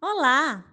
Olá! 0.00 0.64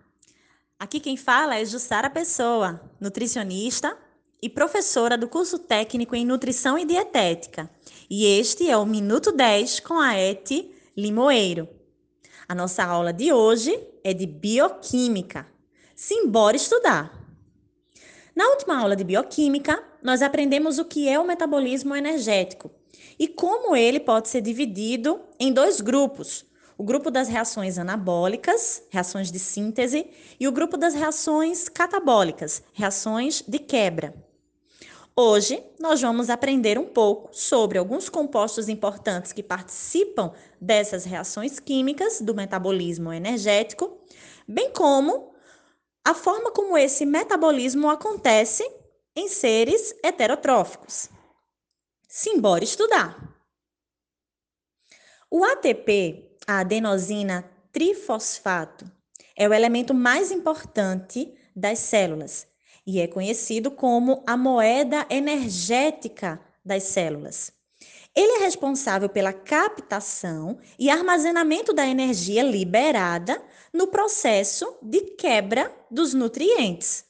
Aqui 0.77 0.99
quem 0.99 1.17
fala 1.17 1.55
é 1.55 1.65
Jussara 1.65 2.11
Pessoa, 2.11 2.79
nutricionista 3.01 3.97
e 4.39 4.47
professora 4.47 5.17
do 5.17 5.27
curso 5.27 5.57
técnico 5.57 6.15
em 6.15 6.23
Nutrição 6.23 6.77
e 6.77 6.85
Dietética. 6.85 7.67
E 8.07 8.23
este 8.23 8.69
é 8.69 8.77
o 8.77 8.85
Minuto 8.85 9.31
10 9.31 9.79
com 9.79 9.95
a 9.95 10.15
Eti 10.15 10.71
Limoeiro. 10.95 11.67
A 12.47 12.53
nossa 12.53 12.83
aula 12.83 13.11
de 13.11 13.33
hoje 13.33 13.75
é 14.03 14.13
de 14.13 14.27
Bioquímica. 14.27 15.47
Simbora 15.95 16.55
estudar! 16.55 17.11
Na 18.35 18.47
última 18.49 18.77
aula 18.77 18.95
de 18.95 19.03
Bioquímica, 19.03 19.83
nós 20.03 20.21
aprendemos 20.21 20.77
o 20.77 20.85
que 20.85 21.09
é 21.09 21.19
o 21.19 21.25
metabolismo 21.25 21.95
energético 21.95 22.69
e 23.17 23.27
como 23.27 23.75
ele 23.75 23.99
pode 23.99 24.29
ser 24.29 24.41
dividido 24.41 25.19
em 25.39 25.51
dois 25.51 25.81
grupos, 25.81 26.45
o 26.77 26.83
grupo 26.83 27.09
das 27.09 27.27
reações 27.27 27.77
anabólicas, 27.77 28.83
reações 28.89 29.31
de 29.31 29.39
síntese, 29.39 30.09
e 30.39 30.47
o 30.47 30.51
grupo 30.51 30.77
das 30.77 30.93
reações 30.93 31.69
catabólicas, 31.69 32.63
reações 32.73 33.41
de 33.47 33.59
quebra. 33.59 34.13
Hoje, 35.15 35.63
nós 35.79 36.01
vamos 36.01 36.29
aprender 36.29 36.77
um 36.77 36.87
pouco 36.87 37.29
sobre 37.31 37.77
alguns 37.77 38.09
compostos 38.09 38.67
importantes 38.67 39.31
que 39.31 39.41
participam 39.41 40.33
dessas 40.59 41.05
reações 41.05 41.57
químicas 41.57 42.19
do 42.19 42.35
metabolismo 42.35 43.13
energético, 43.13 43.97
bem 44.45 44.71
como 44.71 45.33
a 46.03 46.13
forma 46.13 46.51
como 46.51 46.77
esse 46.77 47.05
metabolismo 47.05 47.89
acontece 47.89 48.69
em 49.15 49.29
seres 49.29 49.95
heterotróficos. 50.03 51.09
Simbora 52.09 52.65
estudar! 52.65 53.33
O 55.31 55.43
ATP 55.45 56.34
a 56.47 56.59
adenosina 56.59 57.49
trifosfato 57.71 58.89
é 59.35 59.47
o 59.47 59.53
elemento 59.53 59.93
mais 59.93 60.31
importante 60.31 61.33
das 61.55 61.79
células 61.79 62.47
e 62.85 62.99
é 62.99 63.07
conhecido 63.07 63.71
como 63.71 64.23
a 64.27 64.37
moeda 64.37 65.05
energética 65.09 66.39
das 66.63 66.83
células. 66.83 67.51
Ele 68.15 68.37
é 68.37 68.45
responsável 68.45 69.09
pela 69.09 69.33
captação 69.33 70.57
e 70.79 70.89
armazenamento 70.89 71.73
da 71.73 71.85
energia 71.85 72.43
liberada 72.43 73.41
no 73.73 73.87
processo 73.87 74.77
de 74.81 75.01
quebra 75.01 75.73
dos 75.91 76.13
nutrientes. 76.13 77.03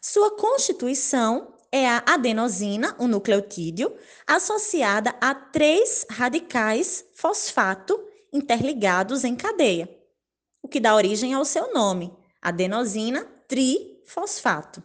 Sua 0.00 0.36
constituição 0.36 1.54
é 1.72 1.88
a 1.88 2.04
adenosina, 2.06 2.94
o 2.98 3.08
nucleotídeo, 3.08 3.96
associada 4.26 5.14
a 5.20 5.34
três 5.34 6.06
radicais 6.08 7.04
fosfato 7.14 7.98
interligados 8.32 9.24
em 9.24 9.36
cadeia, 9.36 9.88
o 10.62 10.68
que 10.68 10.80
dá 10.80 10.94
origem 10.94 11.34
ao 11.34 11.44
seu 11.44 11.74
nome, 11.74 12.12
adenosina 12.40 13.24
trifosfato. 13.46 14.82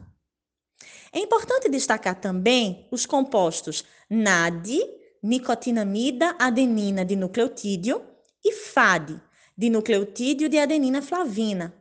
É 1.14 1.20
importante 1.20 1.70
destacar 1.70 2.20
também 2.20 2.88
os 2.92 3.06
compostos 3.06 3.86
NAD, 4.10 4.80
nicotinamida 5.24 6.36
adenina 6.38 7.06
de 7.06 7.16
nucleotídeo, 7.16 8.04
e 8.44 8.52
FAD, 8.52 9.20
de 9.58 9.70
nucleotídeo 9.70 10.48
de 10.48 10.60
adenina 10.60 11.02
flavina, 11.02 11.74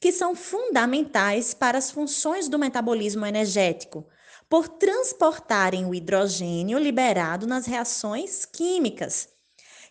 que 0.00 0.10
são 0.10 0.34
fundamentais 0.34 1.54
para 1.54 1.78
as 1.78 1.90
funções 1.90 2.48
do 2.48 2.58
metabolismo 2.58 3.24
energético, 3.24 4.06
por 4.48 4.68
transportarem 4.68 5.86
o 5.86 5.94
hidrogênio 5.94 6.78
liberado 6.78 7.46
nas 7.46 7.66
reações 7.66 8.44
químicas 8.44 9.31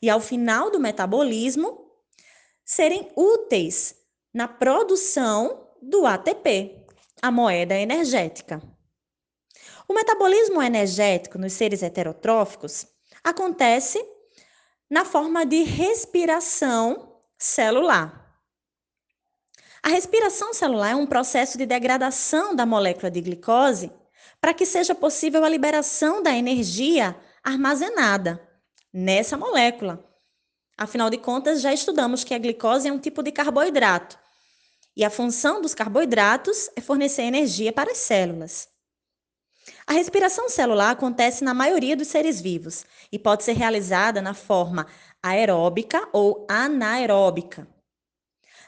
e 0.02 0.10
ao 0.10 0.20
final 0.20 0.72
do 0.72 0.80
metabolismo 0.80 1.92
serem 2.66 3.12
úteis 3.16 3.96
na 4.34 4.48
produção 4.48 5.70
do 5.82 6.06
ATP, 6.06 6.86
a 7.22 7.30
moeda 7.30 7.76
energética. 7.76 8.62
O 9.88 9.94
metabolismo 9.94 10.62
energético 10.62 11.38
nos 11.38 11.54
seres 11.54 11.84
heterotróficos 11.84 12.88
acontece 13.24 14.04
na 14.90 15.06
forma 15.06 15.46
de 15.46 15.64
respiração 15.64 17.20
celular. 17.38 18.20
A 19.84 19.90
respiração 19.90 20.54
celular 20.54 20.92
é 20.92 20.96
um 20.96 21.08
processo 21.08 21.58
de 21.58 21.66
degradação 21.66 22.56
da 22.56 22.66
molécula 22.66 23.12
de 23.12 23.20
glicose 23.20 23.92
para 24.40 24.54
que 24.54 24.66
seja 24.66 24.96
possível 24.96 25.44
a 25.44 25.50
liberação 25.50 26.22
da 26.22 26.36
energia 26.36 27.16
armazenada 27.44 28.51
nessa 28.94 29.38
molécula. 29.38 30.04
Afinal 30.78 31.10
de 31.10 31.18
contas, 31.18 31.62
já 31.62 31.74
estudamos 31.74 32.24
que 32.24 32.34
a 32.34 32.40
glicose 32.40 32.88
é 32.88 32.92
um 32.92 33.00
tipo 33.00 33.22
de 33.22 33.32
carboidrato. 33.32 34.18
E 34.96 35.06
a 35.06 35.10
função 35.10 35.62
dos 35.62 35.74
carboidratos 35.74 36.70
é 36.76 36.82
fornecer 36.82 37.24
energia 37.24 37.72
para 37.72 37.92
as 37.92 38.00
células. 38.00 38.68
A 39.86 39.94
respiração 39.94 40.50
celular 40.50 40.92
acontece 40.92 41.44
na 41.44 41.54
maioria 41.54 41.96
dos 41.96 42.08
seres 42.08 42.42
vivos 42.42 42.86
e 43.12 43.20
pode 43.20 43.44
ser 43.44 43.54
realizada 43.54 44.22
na 44.22 44.34
forma 44.34 44.88
aeróbica 45.22 46.08
ou 46.12 46.46
anaeróbica. 46.50 47.68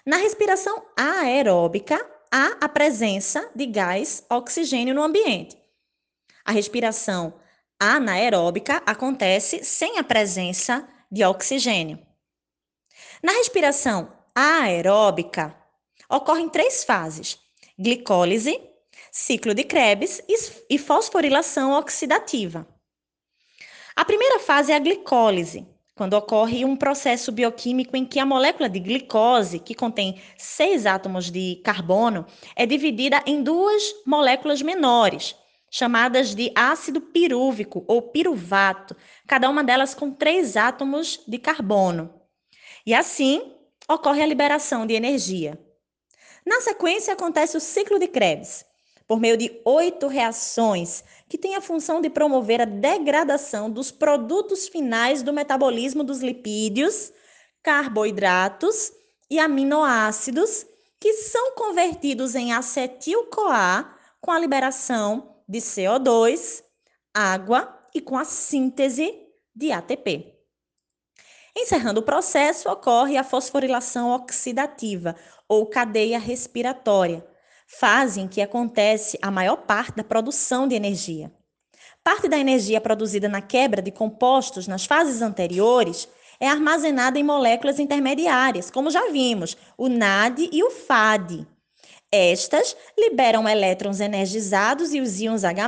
Na 0.05 0.17
respiração 0.17 0.85
aeróbica, 0.97 2.05
há 2.31 2.57
a 2.61 2.69
presença 2.69 3.49
de 3.55 3.65
gás 3.65 4.23
oxigênio 4.29 4.93
no 4.93 5.03
ambiente. 5.03 5.57
A 6.45 6.51
respiração 6.51 7.33
anaeróbica 7.79 8.81
acontece 8.85 9.63
sem 9.63 9.97
a 9.97 10.03
presença 10.03 10.87
de 11.11 11.23
oxigênio. 11.23 11.99
Na 13.21 13.33
respiração 13.33 14.11
aeróbica, 14.35 15.55
ocorrem 16.09 16.49
três 16.49 16.83
fases: 16.83 17.39
glicólise, 17.77 18.59
ciclo 19.11 19.53
de 19.53 19.63
Krebs 19.63 20.21
e 20.69 20.77
fosforilação 20.77 21.71
oxidativa. 21.73 22.67
A 23.95 24.03
primeira 24.03 24.39
fase 24.39 24.71
é 24.71 24.75
a 24.75 24.79
glicólise, 24.79 25.67
quando 25.95 26.15
ocorre 26.15 26.65
um 26.65 26.75
processo 26.75 27.31
bioquímico 27.31 27.95
em 27.95 28.03
que 28.03 28.19
a 28.19 28.25
molécula 28.25 28.67
de 28.67 28.79
glicose, 28.79 29.59
que 29.59 29.75
contém 29.75 30.19
seis 30.35 30.87
átomos 30.87 31.29
de 31.29 31.61
carbono, 31.63 32.25
é 32.55 32.65
dividida 32.65 33.21
em 33.27 33.43
duas 33.43 33.93
moléculas 34.05 34.63
menores, 34.63 35.35
chamadas 35.73 36.35
de 36.35 36.51
ácido 36.53 37.01
pirúvico 37.01 37.83
ou 37.87 37.99
piruvato, 37.99 38.95
cada 39.27 39.49
uma 39.49 39.63
delas 39.63 39.95
com 39.95 40.11
três 40.11 40.55
átomos 40.55 41.19
de 41.27 41.39
carbono. 41.39 42.13
E 42.85 42.93
assim 42.93 43.55
ocorre 43.89 44.21
a 44.21 44.25
liberação 44.27 44.85
de 44.85 44.93
energia. 44.93 45.59
Na 46.45 46.61
sequência, 46.61 47.11
acontece 47.11 47.57
o 47.57 47.59
ciclo 47.59 47.97
de 47.97 48.07
Krebs, 48.07 48.63
por 49.07 49.19
meio 49.19 49.35
de 49.35 49.59
oito 49.65 50.05
reações 50.05 51.03
que 51.27 51.39
têm 51.39 51.55
a 51.55 51.61
função 51.61 52.01
de 52.01 52.09
promover 52.09 52.61
a 52.61 52.65
degradação 52.65 53.67
dos 53.67 53.89
produtos 53.89 54.67
finais 54.67 55.23
do 55.23 55.33
metabolismo 55.33 56.03
dos 56.03 56.21
lipídios, 56.21 57.11
carboidratos 57.63 58.91
e 59.27 59.39
aminoácidos, 59.39 60.67
que 60.99 61.13
são 61.13 61.55
convertidos 61.55 62.35
em 62.35 62.53
acetil-CoA 62.53 63.91
com 64.21 64.29
a 64.29 64.37
liberação 64.37 65.32
de 65.47 65.59
CO2, 65.59 66.63
água 67.13 67.87
e 67.93 68.01
com 68.01 68.17
a 68.17 68.25
síntese 68.25 69.13
de 69.55 69.71
ATP. 69.71 70.33
Encerrando 71.55 71.99
o 71.99 72.03
processo, 72.03 72.67
ocorre 72.69 73.15
a 73.15 73.23
fosforilação 73.23 74.11
oxidativa, 74.11 75.15
ou 75.47 75.67
cadeia 75.67 76.17
respiratória, 76.17 77.23
fase 77.67 78.21
em 78.21 78.27
que 78.27 78.41
acontece 78.41 79.19
a 79.21 79.29
maior 79.29 79.57
parte 79.57 79.95
da 79.95 80.03
produção 80.03 80.67
de 80.67 80.73
energia. 80.73 81.31
Parte 82.03 82.27
da 82.27 82.37
energia 82.37 82.81
produzida 82.81 83.29
na 83.29 83.41
quebra 83.41 83.81
de 83.81 83.91
compostos 83.91 84.67
nas 84.67 84.85
fases 84.85 85.21
anteriores 85.21 86.07
é 86.39 86.47
armazenada 86.47 87.19
em 87.19 87.23
moléculas 87.23 87.79
intermediárias, 87.79 88.71
como 88.71 88.89
já 88.89 89.09
vimos, 89.11 89.55
o 89.77 89.87
NAD 89.87 90.49
e 90.51 90.63
o 90.63 90.71
FAD. 90.71 91.47
Estas 92.15 92.77
liberam 92.95 93.49
elétrons 93.49 93.99
energizados 93.99 94.93
e 94.93 95.01
os 95.01 95.19
íons 95.19 95.43
H+, 95.43 95.67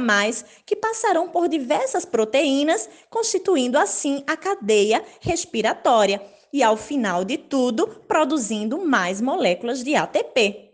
que 0.64 0.76
passarão 0.76 1.28
por 1.28 1.48
diversas 1.48 2.06
proteínas, 2.06 2.88
constituindo 3.10 3.80
assim 3.80 4.24
a 4.28 4.38
cadeia 4.38 5.04
respiratória 5.22 6.22
e, 6.54 6.62
ao 6.62 6.78
final 6.78 7.26
de 7.26 7.40
tudo, 7.40 7.88
produzindo 8.08 8.86
mais 8.86 9.20
moléculas 9.20 9.84
de 9.84 9.96
ATP. 9.96 10.70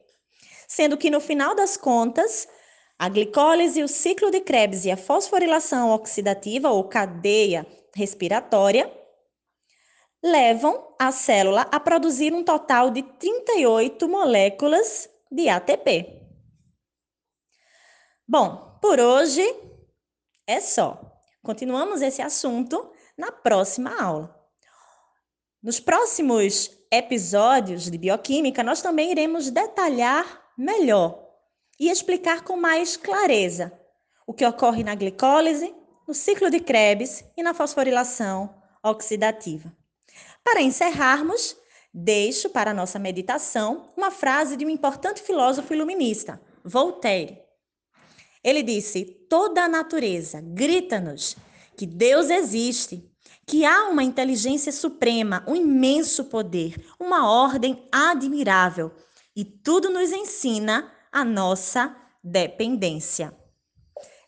Sendo 0.68 0.98
que, 0.98 1.10
no 1.10 1.22
final 1.22 1.56
das 1.56 1.78
contas, 1.78 2.50
a 3.00 3.08
glicólise, 3.08 3.82
o 3.82 3.88
ciclo 3.88 4.30
de 4.30 4.42
Krebs 4.42 4.84
e 4.84 4.92
a 4.92 4.98
fosforilação 4.98 5.92
oxidativa, 5.92 6.70
ou 6.70 6.84
cadeia 6.84 7.66
respiratória, 7.96 8.92
levam 10.22 10.94
a 11.00 11.14
célula 11.14 11.62
a 11.72 11.80
produzir 11.80 12.34
um 12.34 12.44
total 12.44 12.90
de 12.90 13.04
38 13.04 14.10
moléculas 14.10 15.10
de 15.32 15.48
ATP. 15.48 16.22
Bom, 18.28 18.78
por 18.82 19.00
hoje 19.00 19.44
é 20.46 20.60
só. 20.60 21.00
Continuamos 21.42 22.02
esse 22.02 22.22
assunto 22.22 22.92
na 23.18 23.32
próxima 23.32 24.02
aula. 24.02 24.38
Nos 25.62 25.80
próximos 25.80 26.72
episódios 26.92 27.90
de 27.90 27.98
bioquímica, 27.98 28.64
nós 28.64 28.82
também 28.82 29.12
iremos 29.12 29.50
detalhar 29.50 30.42
melhor 30.58 31.28
e 31.80 31.90
explicar 31.90 32.44
com 32.44 32.58
mais 32.58 32.98
clareza 32.98 33.72
o 34.26 34.34
que 34.34 34.46
ocorre 34.46 34.84
na 34.84 34.96
glicólise, 34.96 35.74
no 36.08 36.14
ciclo 36.14 36.50
de 36.50 36.60
Krebs 36.60 37.24
e 37.38 37.44
na 37.44 37.54
fosforilação 37.54 38.62
oxidativa. 38.84 39.72
Para 40.44 40.62
encerrarmos, 40.62 41.56
deixo 41.94 42.50
para 42.50 42.74
nossa 42.74 42.98
meditação 42.98 43.92
uma 43.98 44.12
frase 44.12 44.56
de 44.56 44.66
um 44.66 44.70
importante 44.70 45.22
filósofo 45.22 45.74
iluminista, 45.74 46.42
Voltaire. 46.64 47.40
Ele 48.44 48.64
disse: 48.64 49.06
Toda 49.30 49.64
a 49.64 49.70
natureza 49.70 50.42
grita-nos 50.42 51.36
que 51.76 51.86
Deus 51.86 52.30
existe, 52.30 53.10
que 53.46 53.66
há 53.66 53.88
uma 53.88 54.04
inteligência 54.04 54.72
suprema, 54.72 55.44
um 55.48 55.56
imenso 55.56 56.26
poder, 56.26 56.76
uma 57.00 57.30
ordem 57.30 57.88
admirável, 57.92 58.92
e 59.36 59.44
tudo 59.44 59.90
nos 59.90 60.12
ensina 60.12 60.92
a 61.12 61.24
nossa 61.24 61.96
dependência. 62.24 63.36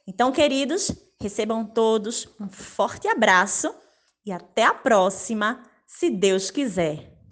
Então, 0.05 0.31
queridos, 0.31 0.91
recebam 1.19 1.65
todos 1.65 2.27
um 2.39 2.49
forte 2.49 3.07
abraço 3.07 3.73
e 4.25 4.31
até 4.31 4.63
a 4.63 4.73
próxima, 4.73 5.63
se 5.85 6.09
Deus 6.09 6.51
quiser. 6.51 7.12